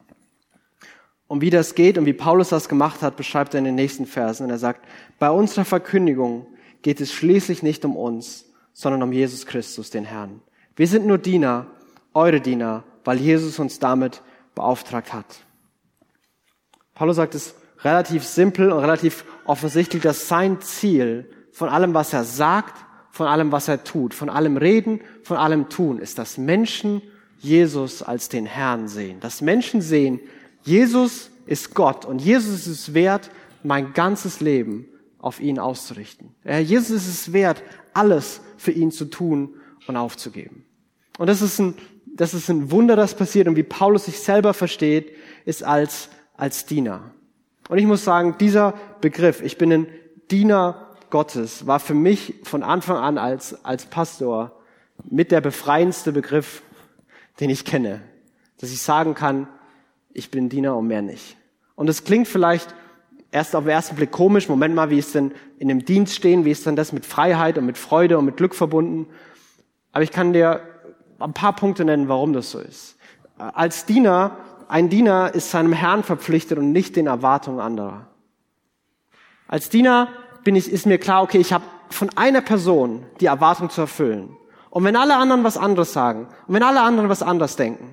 [1.31, 4.05] Und wie das geht und wie Paulus das gemacht hat, beschreibt er in den nächsten
[4.05, 4.45] Versen.
[4.45, 4.85] Und er sagt,
[5.21, 6.47] bei unserer Verkündigung
[6.83, 10.40] geht es schließlich nicht um uns, sondern um Jesus Christus, den Herrn.
[10.77, 11.66] Wir sind nur Diener,
[12.14, 14.23] eure Diener, weil Jesus uns damit
[14.55, 15.27] beauftragt hat.
[16.95, 22.25] Paulus sagt es relativ simpel und relativ offensichtlich, dass sein Ziel von allem, was er
[22.25, 27.03] sagt, von allem, was er tut, von allem Reden, von allem Tun, ist, dass Menschen
[27.38, 29.21] Jesus als den Herrn sehen.
[29.21, 30.21] Dass Menschen sehen,
[30.62, 33.31] Jesus ist Gott und Jesus ist wert,
[33.62, 34.87] mein ganzes Leben
[35.21, 36.35] auf ihn auszurichten.
[36.45, 39.55] Jesus ist es wert, alles für ihn zu tun
[39.87, 40.65] und aufzugeben.
[41.19, 41.75] Und das ist ein,
[42.07, 45.13] das ist ein Wunder, das passiert und wie Paulus sich selber versteht,
[45.45, 47.13] ist als, als Diener.
[47.69, 49.87] Und ich muss sagen, dieser Begriff, ich bin ein
[50.31, 54.61] Diener Gottes, war für mich von Anfang an als, als Pastor
[55.09, 56.63] mit der befreiendste Begriff,
[57.41, 58.01] den ich kenne.
[58.59, 59.49] Dass ich sagen kann,
[60.13, 61.37] ich bin Diener und mehr nicht.
[61.75, 62.75] Und es klingt vielleicht
[63.33, 66.45] erst auf den ersten Blick komisch, Moment mal, wie ist denn in dem Dienst stehen,
[66.45, 69.07] wie ist denn das mit Freiheit und mit Freude und mit Glück verbunden?
[69.93, 70.62] Aber ich kann dir
[71.19, 72.97] ein paar Punkte nennen, warum das so ist.
[73.37, 74.37] Als Diener,
[74.69, 78.07] ein Diener ist seinem Herrn verpflichtet und nicht den Erwartungen anderer.
[79.49, 80.09] Als Diener
[80.45, 84.37] bin ich, ist mir klar, okay, ich habe von einer Person die Erwartung zu erfüllen.
[84.71, 87.88] Und wenn alle anderen was anderes sagen und wenn alle anderen was anderes denken,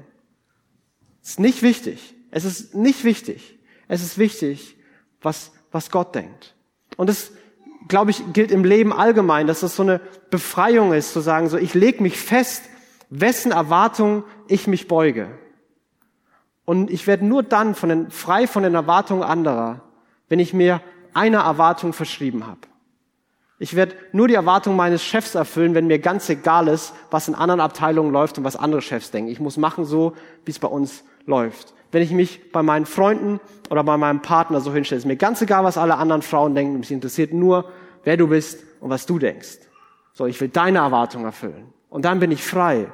[1.23, 2.15] ist nicht wichtig.
[2.30, 3.58] Es ist nicht wichtig.
[3.88, 4.77] Es ist wichtig,
[5.21, 6.56] was, was Gott denkt.
[6.95, 7.32] Und das,
[7.88, 9.99] glaube ich, gilt im Leben allgemein, dass das so eine
[10.30, 12.63] Befreiung ist, zu sagen, so, ich lege mich fest,
[13.10, 15.30] wessen Erwartungen ich mich beuge.
[16.65, 19.82] Und ich werde nur dann von den, frei von den Erwartungen anderer,
[20.27, 20.82] wenn ich mir
[21.13, 22.60] einer Erwartung verschrieben habe.
[23.60, 27.34] Ich werde nur die Erwartung meines Chefs erfüllen, wenn mir ganz egal ist, was in
[27.34, 29.32] anderen Abteilungen läuft und was andere Chefs denken.
[29.32, 30.13] Ich muss machen so,
[30.45, 31.73] wie es bei uns läuft.
[31.91, 35.41] Wenn ich mich bei meinen Freunden oder bei meinem Partner so hinstelle, ist mir ganz
[35.41, 36.80] egal, was alle anderen Frauen denken.
[36.80, 37.69] Mich interessiert nur,
[38.04, 39.60] wer du bist und was du denkst.
[40.13, 41.73] So, ich will deine Erwartungen erfüllen.
[41.89, 42.88] Und dann bin ich frei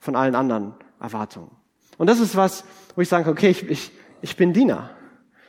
[0.00, 1.50] von allen anderen Erwartungen.
[1.98, 2.64] Und das ist was,
[2.96, 4.90] wo ich sage, okay, ich, ich, ich bin Diener.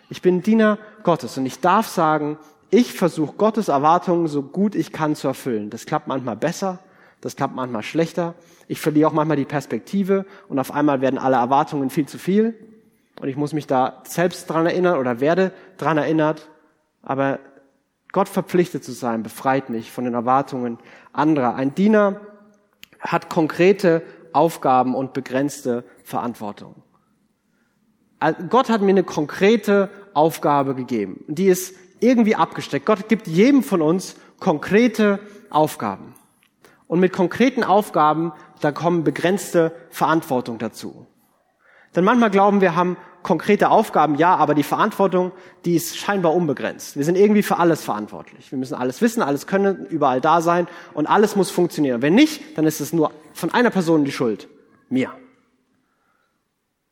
[0.10, 2.38] Ich bin Diener Gottes und ich darf sagen,
[2.70, 5.70] ich versuche Gottes Erwartungen so gut ich kann zu erfüllen.
[5.70, 6.80] Das klappt manchmal besser,
[7.22, 8.36] das klappt manchmal schlechter.
[8.68, 12.56] Ich verliere auch manchmal die Perspektive und auf einmal werden alle Erwartungen viel zu viel.
[13.20, 16.50] Und ich muss mich da selbst dran erinnern oder werde dran erinnert.
[17.04, 17.40] Aber
[18.12, 20.80] Gott verpflichtet zu sein, befreit mich von den Erwartungen
[21.14, 21.56] anderer.
[21.56, 22.22] Ein Diener
[23.00, 26.76] hat konkrete Aufgaben und begrenzte Verantwortung.
[28.50, 31.24] Gott hat mir eine konkrete Aufgabe gegeben.
[31.28, 32.86] Die ist irgendwie abgesteckt.
[32.86, 35.20] Gott gibt jedem von uns konkrete
[35.50, 36.14] Aufgaben.
[36.88, 41.08] Und mit konkreten Aufgaben, da kommen begrenzte Verantwortung dazu.
[41.96, 45.32] Denn manchmal glauben wir haben konkrete Aufgaben, ja, aber die Verantwortung,
[45.66, 46.98] die ist scheinbar unbegrenzt.
[46.98, 48.52] Wir sind irgendwie für alles verantwortlich.
[48.52, 52.02] Wir müssen alles wissen, alles können, überall da sein und alles muss funktionieren.
[52.02, 54.48] Wenn nicht, dann ist es nur von einer Person die Schuld.
[54.90, 55.12] Mir.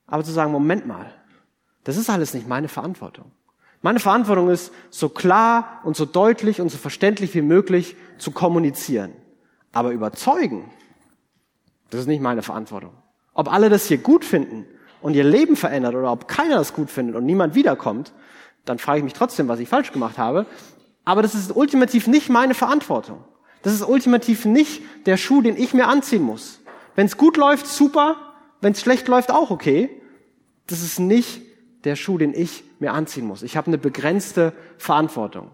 [0.06, 1.14] Aber zu sagen, Moment mal,
[1.84, 3.32] das ist alles nicht meine Verantwortung.
[3.82, 9.14] Meine Verantwortung ist, so klar und so deutlich und so verständlich wie möglich zu kommunizieren.
[9.72, 10.70] Aber überzeugen,
[11.90, 12.92] das ist nicht meine Verantwortung.
[13.34, 14.66] Ob alle das hier gut finden
[15.02, 18.14] und ihr Leben verändert oder ob keiner das gut findet und niemand wiederkommt,
[18.66, 20.46] dann frage ich mich trotzdem, was ich falsch gemacht habe.
[21.06, 23.24] Aber das ist ultimativ nicht meine Verantwortung.
[23.64, 26.60] Das ist ultimativ nicht der Schuh, den ich mir anziehen muss.
[26.96, 28.16] Wenn es gut läuft, super.
[28.62, 29.90] Wenn es schlecht läuft, auch okay.
[30.68, 31.42] Das ist nicht
[31.84, 33.42] der Schuh, den ich mir anziehen muss.
[33.42, 35.52] Ich habe eine begrenzte Verantwortung.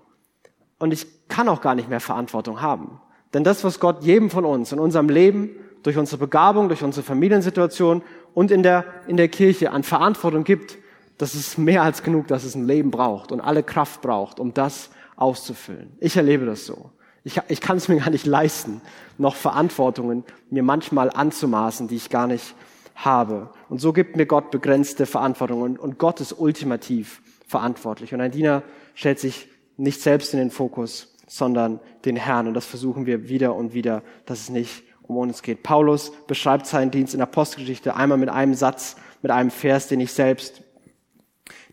[0.78, 3.00] Und ich kann auch gar nicht mehr Verantwortung haben.
[3.34, 5.52] Denn das, was Gott jedem von uns in unserem Leben,
[5.84, 8.02] durch unsere Begabung, durch unsere Familiensituation
[8.36, 10.78] und in der, in der Kirche an Verantwortung gibt,
[11.17, 14.54] das ist mehr als genug, dass es ein Leben braucht und alle Kraft braucht, um
[14.54, 15.93] das auszufüllen.
[16.00, 16.91] Ich erlebe das so.
[17.24, 18.82] Ich, ich kann es mir gar nicht leisten,
[19.17, 22.54] noch Verantwortungen mir manchmal anzumaßen, die ich gar nicht
[22.93, 23.50] habe.
[23.69, 28.13] Und so gibt mir Gott begrenzte Verantwortung und, und Gott ist ultimativ verantwortlich.
[28.13, 32.48] Und ein Diener stellt sich nicht selbst in den Fokus, sondern den Herrn.
[32.48, 35.63] Und das versuchen wir wieder und wieder, dass es nicht um uns geht.
[35.63, 40.00] Paulus beschreibt seinen Dienst in der Apostelgeschichte einmal mit einem Satz, mit einem Vers, den
[40.00, 40.63] ich selbst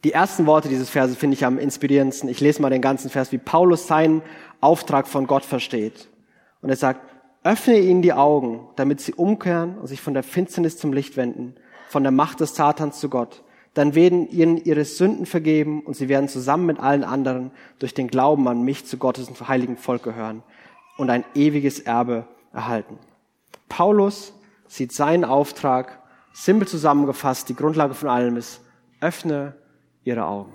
[0.04, 2.28] die ersten Worte dieses Verses finde ich am inspirierendsten.
[2.28, 4.22] Ich lese mal den ganzen Vers, wie Paulus seinen
[4.60, 6.08] Auftrag von Gott versteht.
[6.60, 7.00] Und er sagt,
[7.44, 11.54] öffne ihnen die Augen, damit sie umkehren und sich von der Finsternis zum Licht wenden,
[11.88, 13.42] von der Macht des Satans zu Gott.
[13.74, 18.08] Dann werden ihnen ihre Sünden vergeben und sie werden zusammen mit allen anderen durch den
[18.08, 20.42] Glauben an mich zu Gottes heiligen Volk gehören
[20.98, 22.98] und ein ewiges Erbe erhalten.
[23.72, 24.34] Paulus
[24.68, 26.02] sieht seinen Auftrag,
[26.34, 28.60] simpel zusammengefasst, die Grundlage von allem ist,
[29.00, 29.54] öffne
[30.04, 30.52] ihre Augen.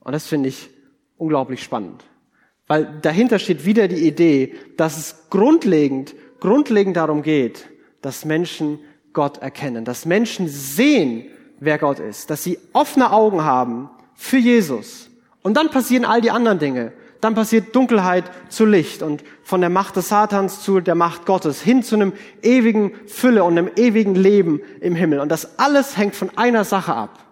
[0.00, 0.70] Und das finde ich
[1.18, 2.02] unglaublich spannend.
[2.66, 7.68] Weil dahinter steht wieder die Idee, dass es grundlegend, grundlegend darum geht,
[8.02, 8.80] dass Menschen
[9.12, 11.26] Gott erkennen, dass Menschen sehen,
[11.60, 15.10] wer Gott ist, dass sie offene Augen haben für Jesus.
[15.42, 16.92] Und dann passieren all die anderen Dinge.
[17.20, 21.60] Dann passiert Dunkelheit zu Licht und von der Macht des Satans zu der Macht Gottes
[21.60, 25.20] hin zu einem ewigen Fülle und einem ewigen Leben im Himmel.
[25.20, 27.24] Und das alles hängt von einer Sache ab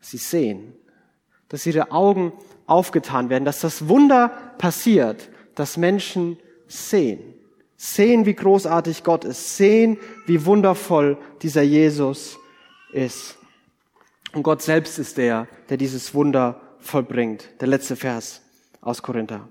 [0.00, 0.74] sie sehen,
[1.48, 2.32] dass ihre Augen
[2.66, 7.34] aufgetan werden, dass das Wunder passiert, dass Menschen sehen,
[7.76, 12.38] sehen, wie großartig Gott ist, sehen, wie wundervoll dieser Jesus
[12.92, 13.36] ist.
[14.32, 17.48] Und Gott selbst ist der, der dieses Wunder vollbringt.
[17.60, 18.42] Der letzte Vers
[18.80, 19.48] aus Korinther.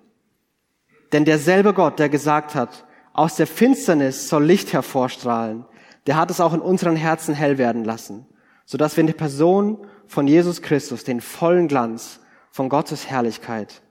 [1.11, 5.65] Denn derselbe Gott, der gesagt hat, aus der Finsternis soll Licht hervorstrahlen,
[6.05, 8.25] der hat es auch in unseren Herzen hell werden lassen,
[8.65, 12.19] sodass wir in der Person von Jesus Christus den vollen Glanz
[12.51, 13.81] von Gottes Herrlichkeit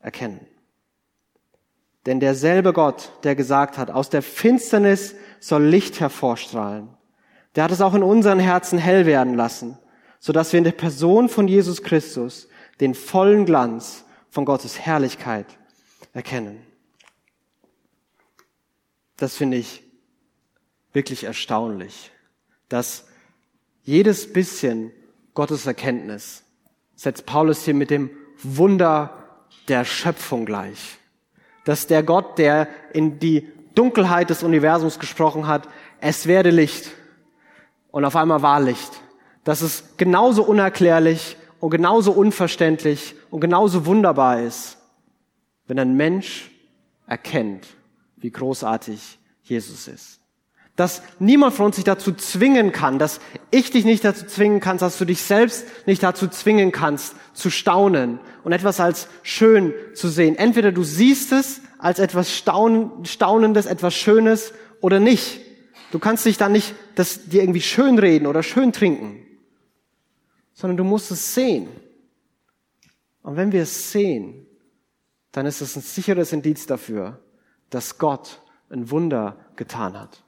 [0.00, 0.46] erkennen.
[2.06, 6.88] Denn derselbe Gott, der gesagt hat, aus der Finsternis soll Licht hervorstrahlen,
[7.54, 9.78] der hat es auch in unseren Herzen hell werden lassen,
[10.18, 12.48] so dass wir in der Person von Jesus Christus
[12.80, 14.04] den vollen Glanz
[14.34, 15.46] von Gottes Herrlichkeit
[16.12, 16.60] erkennen.
[19.16, 19.84] Das finde ich
[20.92, 22.10] wirklich erstaunlich,
[22.68, 23.06] dass
[23.84, 24.90] jedes bisschen
[25.34, 26.42] Gottes Erkenntnis
[26.96, 28.10] setzt Paulus hier mit dem
[28.42, 30.98] Wunder der Schöpfung gleich.
[31.64, 35.68] Dass der Gott, der in die Dunkelheit des Universums gesprochen hat,
[36.00, 36.90] es werde Licht.
[37.92, 39.00] Und auf einmal war Licht.
[39.44, 44.76] Dass es genauso unerklärlich und genauso unverständlich und genauso wunderbar ist,
[45.66, 46.50] wenn ein Mensch
[47.06, 47.66] erkennt,
[48.18, 50.20] wie großartig Jesus ist
[50.76, 53.20] dass niemand von uns sich dazu zwingen kann, dass
[53.52, 57.48] ich dich nicht dazu zwingen kann, dass du dich selbst nicht dazu zwingen kannst, zu
[57.48, 60.36] staunen und etwas als schön zu sehen.
[60.36, 65.40] Entweder du siehst es als etwas Staunendes, etwas Schönes oder nicht.
[65.92, 69.23] Du kannst dich dann nicht das dir irgendwie schön reden oder schön trinken,
[70.54, 71.68] sondern du musst es sehen.
[73.22, 74.46] Und wenn wir es sehen,
[75.32, 77.20] dann ist es ein sicheres Indiz dafür,
[77.70, 78.40] dass Gott
[78.70, 80.22] ein Wunder getan hat.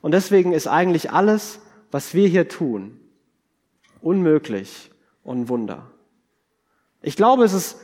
[0.00, 2.98] Und deswegen ist eigentlich alles, was wir hier tun,
[4.00, 4.90] unmöglich
[5.22, 5.90] und ein Wunder.
[7.02, 7.76] Ich glaube, es ist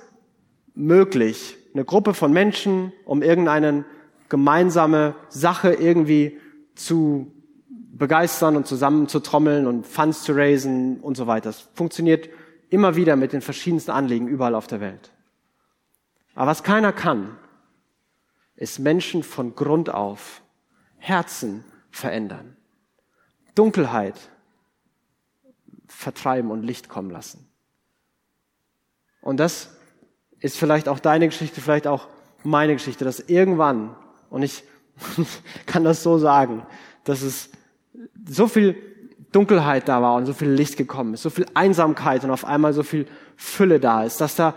[0.74, 3.84] möglich, eine Gruppe von Menschen um irgendeine
[4.28, 6.38] gemeinsame Sache irgendwie
[6.74, 7.32] zu
[7.90, 11.48] begeistern und zusammen zu trommeln und Funds zu raisen und so weiter.
[11.48, 12.28] Das funktioniert
[12.70, 15.12] immer wieder mit den verschiedensten Anliegen überall auf der Welt.
[16.34, 17.36] Aber was keiner kann,
[18.56, 20.42] ist Menschen von Grund auf,
[20.98, 22.56] Herzen verändern.
[23.54, 24.14] Dunkelheit
[25.86, 27.48] vertreiben und Licht kommen lassen.
[29.20, 29.76] Und das
[30.40, 32.08] ist vielleicht auch deine Geschichte, vielleicht auch
[32.44, 33.96] meine Geschichte, dass irgendwann,
[34.30, 34.64] und ich
[35.66, 36.66] kann das so sagen,
[37.04, 37.50] dass es
[38.28, 38.76] so viel
[39.32, 42.72] Dunkelheit da war und so viel Licht gekommen ist, so viel Einsamkeit und auf einmal
[42.72, 43.06] so viel
[43.36, 44.54] Fülle da ist, dass da,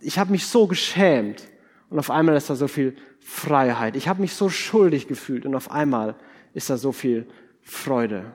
[0.00, 1.42] ich habe mich so geschämt
[1.90, 3.96] und auf einmal ist da so viel Freiheit.
[3.96, 6.14] Ich habe mich so schuldig gefühlt und auf einmal
[6.54, 7.26] ist da so viel
[7.62, 8.32] Freude.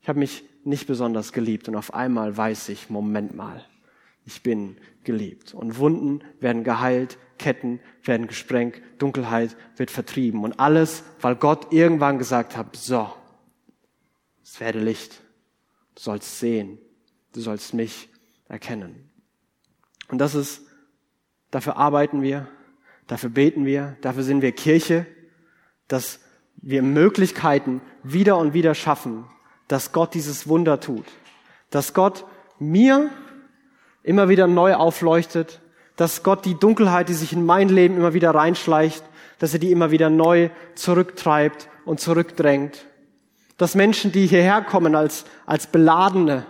[0.00, 3.64] Ich habe mich nicht besonders geliebt und auf einmal weiß ich, Moment mal,
[4.24, 5.54] ich bin geliebt.
[5.54, 10.44] Und Wunden werden geheilt, Ketten werden gesprengt, Dunkelheit wird vertrieben.
[10.44, 13.10] Und alles, weil Gott irgendwann gesagt hat, so,
[14.52, 15.20] es werde Licht.
[15.94, 16.78] Du sollst sehen.
[17.32, 18.08] Du sollst mich
[18.48, 19.08] erkennen.
[20.08, 20.62] Und das ist,
[21.52, 22.48] dafür arbeiten wir,
[23.06, 25.06] dafür beten wir, dafür sind wir Kirche,
[25.86, 26.18] dass
[26.56, 29.24] wir Möglichkeiten wieder und wieder schaffen,
[29.68, 31.04] dass Gott dieses Wunder tut.
[31.70, 32.24] Dass Gott
[32.58, 33.08] mir
[34.02, 35.60] immer wieder neu aufleuchtet,
[35.94, 39.04] dass Gott die Dunkelheit, die sich in mein Leben immer wieder reinschleicht,
[39.38, 42.84] dass er die immer wieder neu zurücktreibt und zurückdrängt.
[43.60, 46.46] Dass Menschen, die hierher kommen als, als Beladene,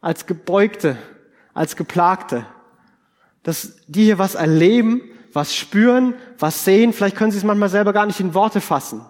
[0.00, 0.96] als Gebeugte,
[1.52, 2.46] als Geplagte,
[3.42, 7.92] dass die hier was erleben, was spüren, was sehen, vielleicht können sie es manchmal selber
[7.92, 9.04] gar nicht in Worte fassen,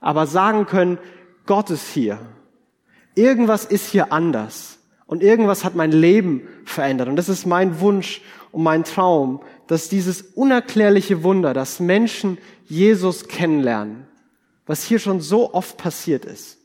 [0.00, 0.98] aber sagen können,
[1.46, 2.18] Gott ist hier.
[3.14, 7.06] Irgendwas ist hier anders und irgendwas hat mein Leben verändert.
[7.06, 13.28] Und das ist mein Wunsch und mein Traum, dass dieses unerklärliche Wunder, dass Menschen Jesus
[13.28, 14.08] kennenlernen,
[14.66, 16.58] was hier schon so oft passiert ist,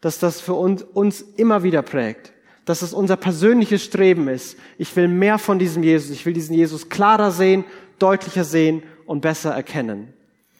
[0.00, 2.32] dass das für uns, uns immer wieder prägt,
[2.64, 4.56] dass es unser persönliches Streben ist.
[4.78, 7.64] Ich will mehr von diesem Jesus, ich will diesen Jesus klarer sehen,
[7.98, 10.12] deutlicher sehen und besser erkennen.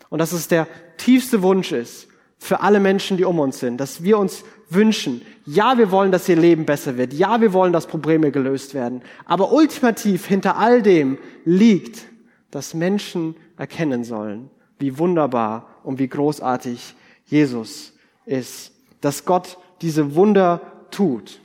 [0.08, 2.08] Und dass es der tiefste Wunsch ist
[2.38, 6.28] für alle Menschen, die um uns sind, dass wir uns wünschen, ja, wir wollen, dass
[6.28, 10.82] ihr Leben besser wird, ja, wir wollen, dass Probleme gelöst werden, aber ultimativ hinter all
[10.82, 12.04] dem liegt,
[12.50, 17.92] dass Menschen erkennen sollen, wie wunderbar und wie großartig Jesus
[18.24, 21.40] ist, dass Gott diese Wunder tut.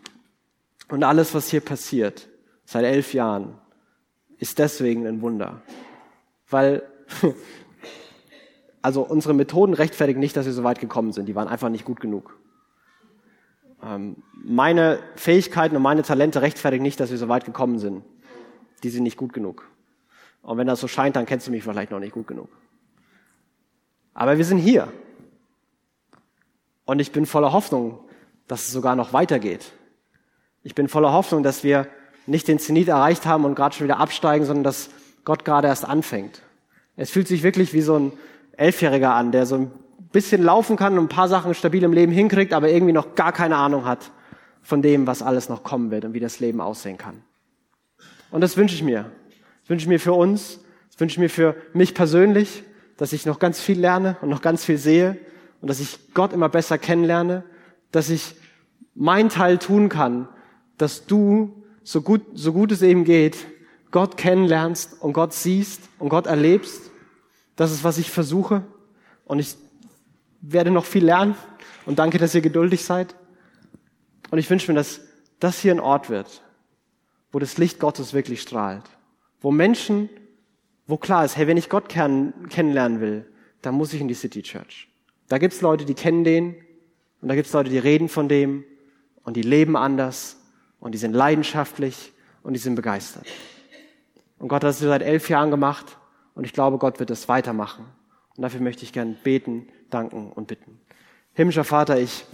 [0.89, 2.29] Und alles, was hier passiert,
[2.65, 3.55] seit elf Jahren,
[4.37, 5.61] ist deswegen ein Wunder.
[6.49, 6.83] Weil,
[8.81, 11.25] also unsere Methoden rechtfertigen nicht, dass wir so weit gekommen sind.
[11.25, 12.37] Die waren einfach nicht gut genug.
[13.83, 18.03] Ähm, meine Fähigkeiten und meine Talente rechtfertigen nicht, dass wir so weit gekommen sind.
[18.83, 19.67] Die sind nicht gut genug.
[20.41, 22.49] Und wenn das so scheint, dann kennst du mich vielleicht noch nicht gut genug.
[24.17, 24.91] Aber wir sind hier.
[26.85, 27.99] Und ich bin voller Hoffnung,
[28.47, 29.73] dass es sogar noch weitergeht.
[30.63, 31.87] Ich bin voller Hoffnung, dass wir
[32.25, 34.89] nicht den Zenit erreicht haben und gerade schon wieder absteigen, sondern dass
[35.23, 36.41] Gott gerade erst anfängt.
[36.95, 38.11] Es fühlt sich wirklich wie so ein
[38.53, 39.71] Elfjähriger an, der so ein
[40.11, 43.31] bisschen laufen kann und ein paar Sachen stabil im Leben hinkriegt, aber irgendwie noch gar
[43.31, 44.11] keine Ahnung hat
[44.63, 47.21] von dem, was alles noch kommen wird und wie das Leben aussehen kann.
[48.31, 49.11] Und das wünsche ich mir.
[49.61, 52.63] Das wünsche ich mir für uns, das wünsche ich mir für mich persönlich,
[52.97, 55.17] dass ich noch ganz viel lerne und noch ganz viel sehe
[55.61, 57.43] und dass ich Gott immer besser kennenlerne,
[57.91, 58.35] dass ich
[58.95, 60.27] mein Teil tun kann,
[60.77, 63.37] dass du, so gut, so gut es eben geht,
[63.91, 66.91] Gott kennenlernst und Gott siehst und Gott erlebst.
[67.55, 68.63] Das ist, was ich versuche.
[69.25, 69.55] Und ich
[70.41, 71.35] werde noch viel lernen
[71.85, 73.15] und danke, dass ihr geduldig seid.
[74.29, 75.01] Und ich wünsche mir, dass
[75.39, 76.41] das hier ein Ort wird,
[77.31, 78.83] wo das Licht Gottes wirklich strahlt,
[79.41, 80.09] wo Menschen,
[80.87, 83.25] wo klar ist, hey, wenn ich Gott kennenlernen will,
[83.61, 84.87] dann muss ich in die City Church.
[85.27, 86.55] Da gibt's Leute, die kennen den
[87.21, 88.63] und da gibt's Leute, die reden von dem
[89.23, 90.37] und die leben anders
[90.79, 93.25] und die sind leidenschaftlich und die sind begeistert.
[94.39, 95.97] Und Gott hat das seit elf Jahren gemacht
[96.35, 97.85] und ich glaube, Gott wird es weitermachen.
[98.35, 100.79] Und dafür möchte ich gern beten, danken und bitten.
[101.33, 102.25] Himmlischer Vater, ich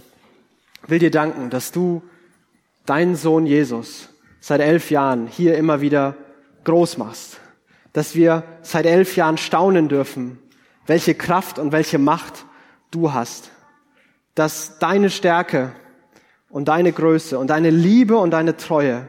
[0.86, 2.02] will dir danken, dass du
[2.86, 6.16] deinen Sohn Jesus seit elf Jahren hier immer wieder
[6.64, 7.40] groß machst.
[7.94, 10.38] Dass wir seit elf Jahren staunen dürfen,
[10.86, 12.44] welche Kraft und welche Macht
[12.90, 13.50] du hast.
[14.34, 15.72] Dass deine Stärke
[16.50, 19.08] und deine Größe und deine Liebe und deine Treue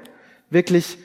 [0.50, 0.98] wirklich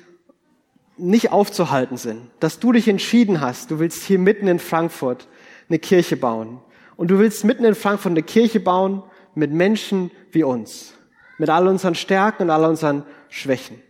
[0.96, 2.30] nicht aufzuhalten sind.
[2.38, 5.26] Dass du dich entschieden hast, du willst hier mitten in Frankfurt
[5.68, 6.60] eine Kirche bauen.
[6.96, 9.02] Und du willst mitten in Frankfurt eine Kirche bauen
[9.34, 10.92] mit Menschen wie uns.
[11.38, 13.80] Mit all unseren Stärken und all unseren Schwächen.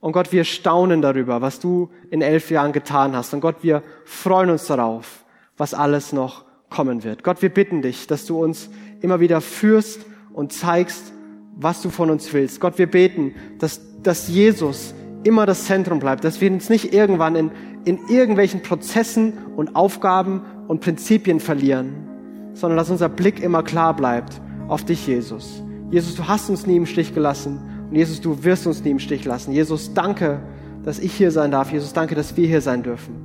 [0.00, 3.34] Und Gott, wir staunen darüber, was du in elf Jahren getan hast.
[3.34, 5.24] Und Gott, wir freuen uns darauf,
[5.56, 7.22] was alles noch kommen wird.
[7.22, 8.70] Gott, wir bitten dich, dass du uns
[9.02, 11.12] immer wieder führst und zeigst,
[11.54, 12.60] was du von uns willst.
[12.60, 17.36] Gott, wir beten, dass, dass Jesus immer das Zentrum bleibt, dass wir uns nicht irgendwann
[17.36, 17.50] in,
[17.84, 22.08] in irgendwelchen Prozessen und Aufgaben und Prinzipien verlieren,
[22.54, 25.62] sondern dass unser Blick immer klar bleibt auf dich, Jesus.
[25.90, 29.00] Jesus, du hast uns nie im Stich gelassen und Jesus, du wirst uns nie im
[29.00, 29.52] Stich lassen.
[29.52, 30.38] Jesus, danke,
[30.84, 31.72] dass ich hier sein darf.
[31.72, 33.16] Jesus, danke, dass wir hier sein dürfen.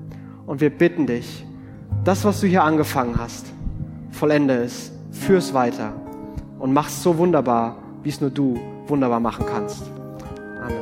[0.47, 1.45] Und wir bitten dich,
[2.03, 3.45] das, was du hier angefangen hast,
[4.11, 5.93] vollende es, führ es weiter
[6.59, 9.83] und mach es so wunderbar, wie es nur du wunderbar machen kannst.
[10.61, 10.77] Amen.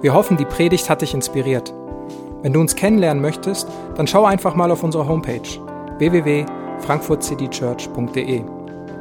[0.00, 1.74] Wir hoffen, die Predigt hat dich inspiriert.
[2.42, 5.42] Wenn du uns kennenlernen möchtest, dann schau einfach mal auf unsere Homepage
[5.98, 8.55] www.frankfurtcitychurch.de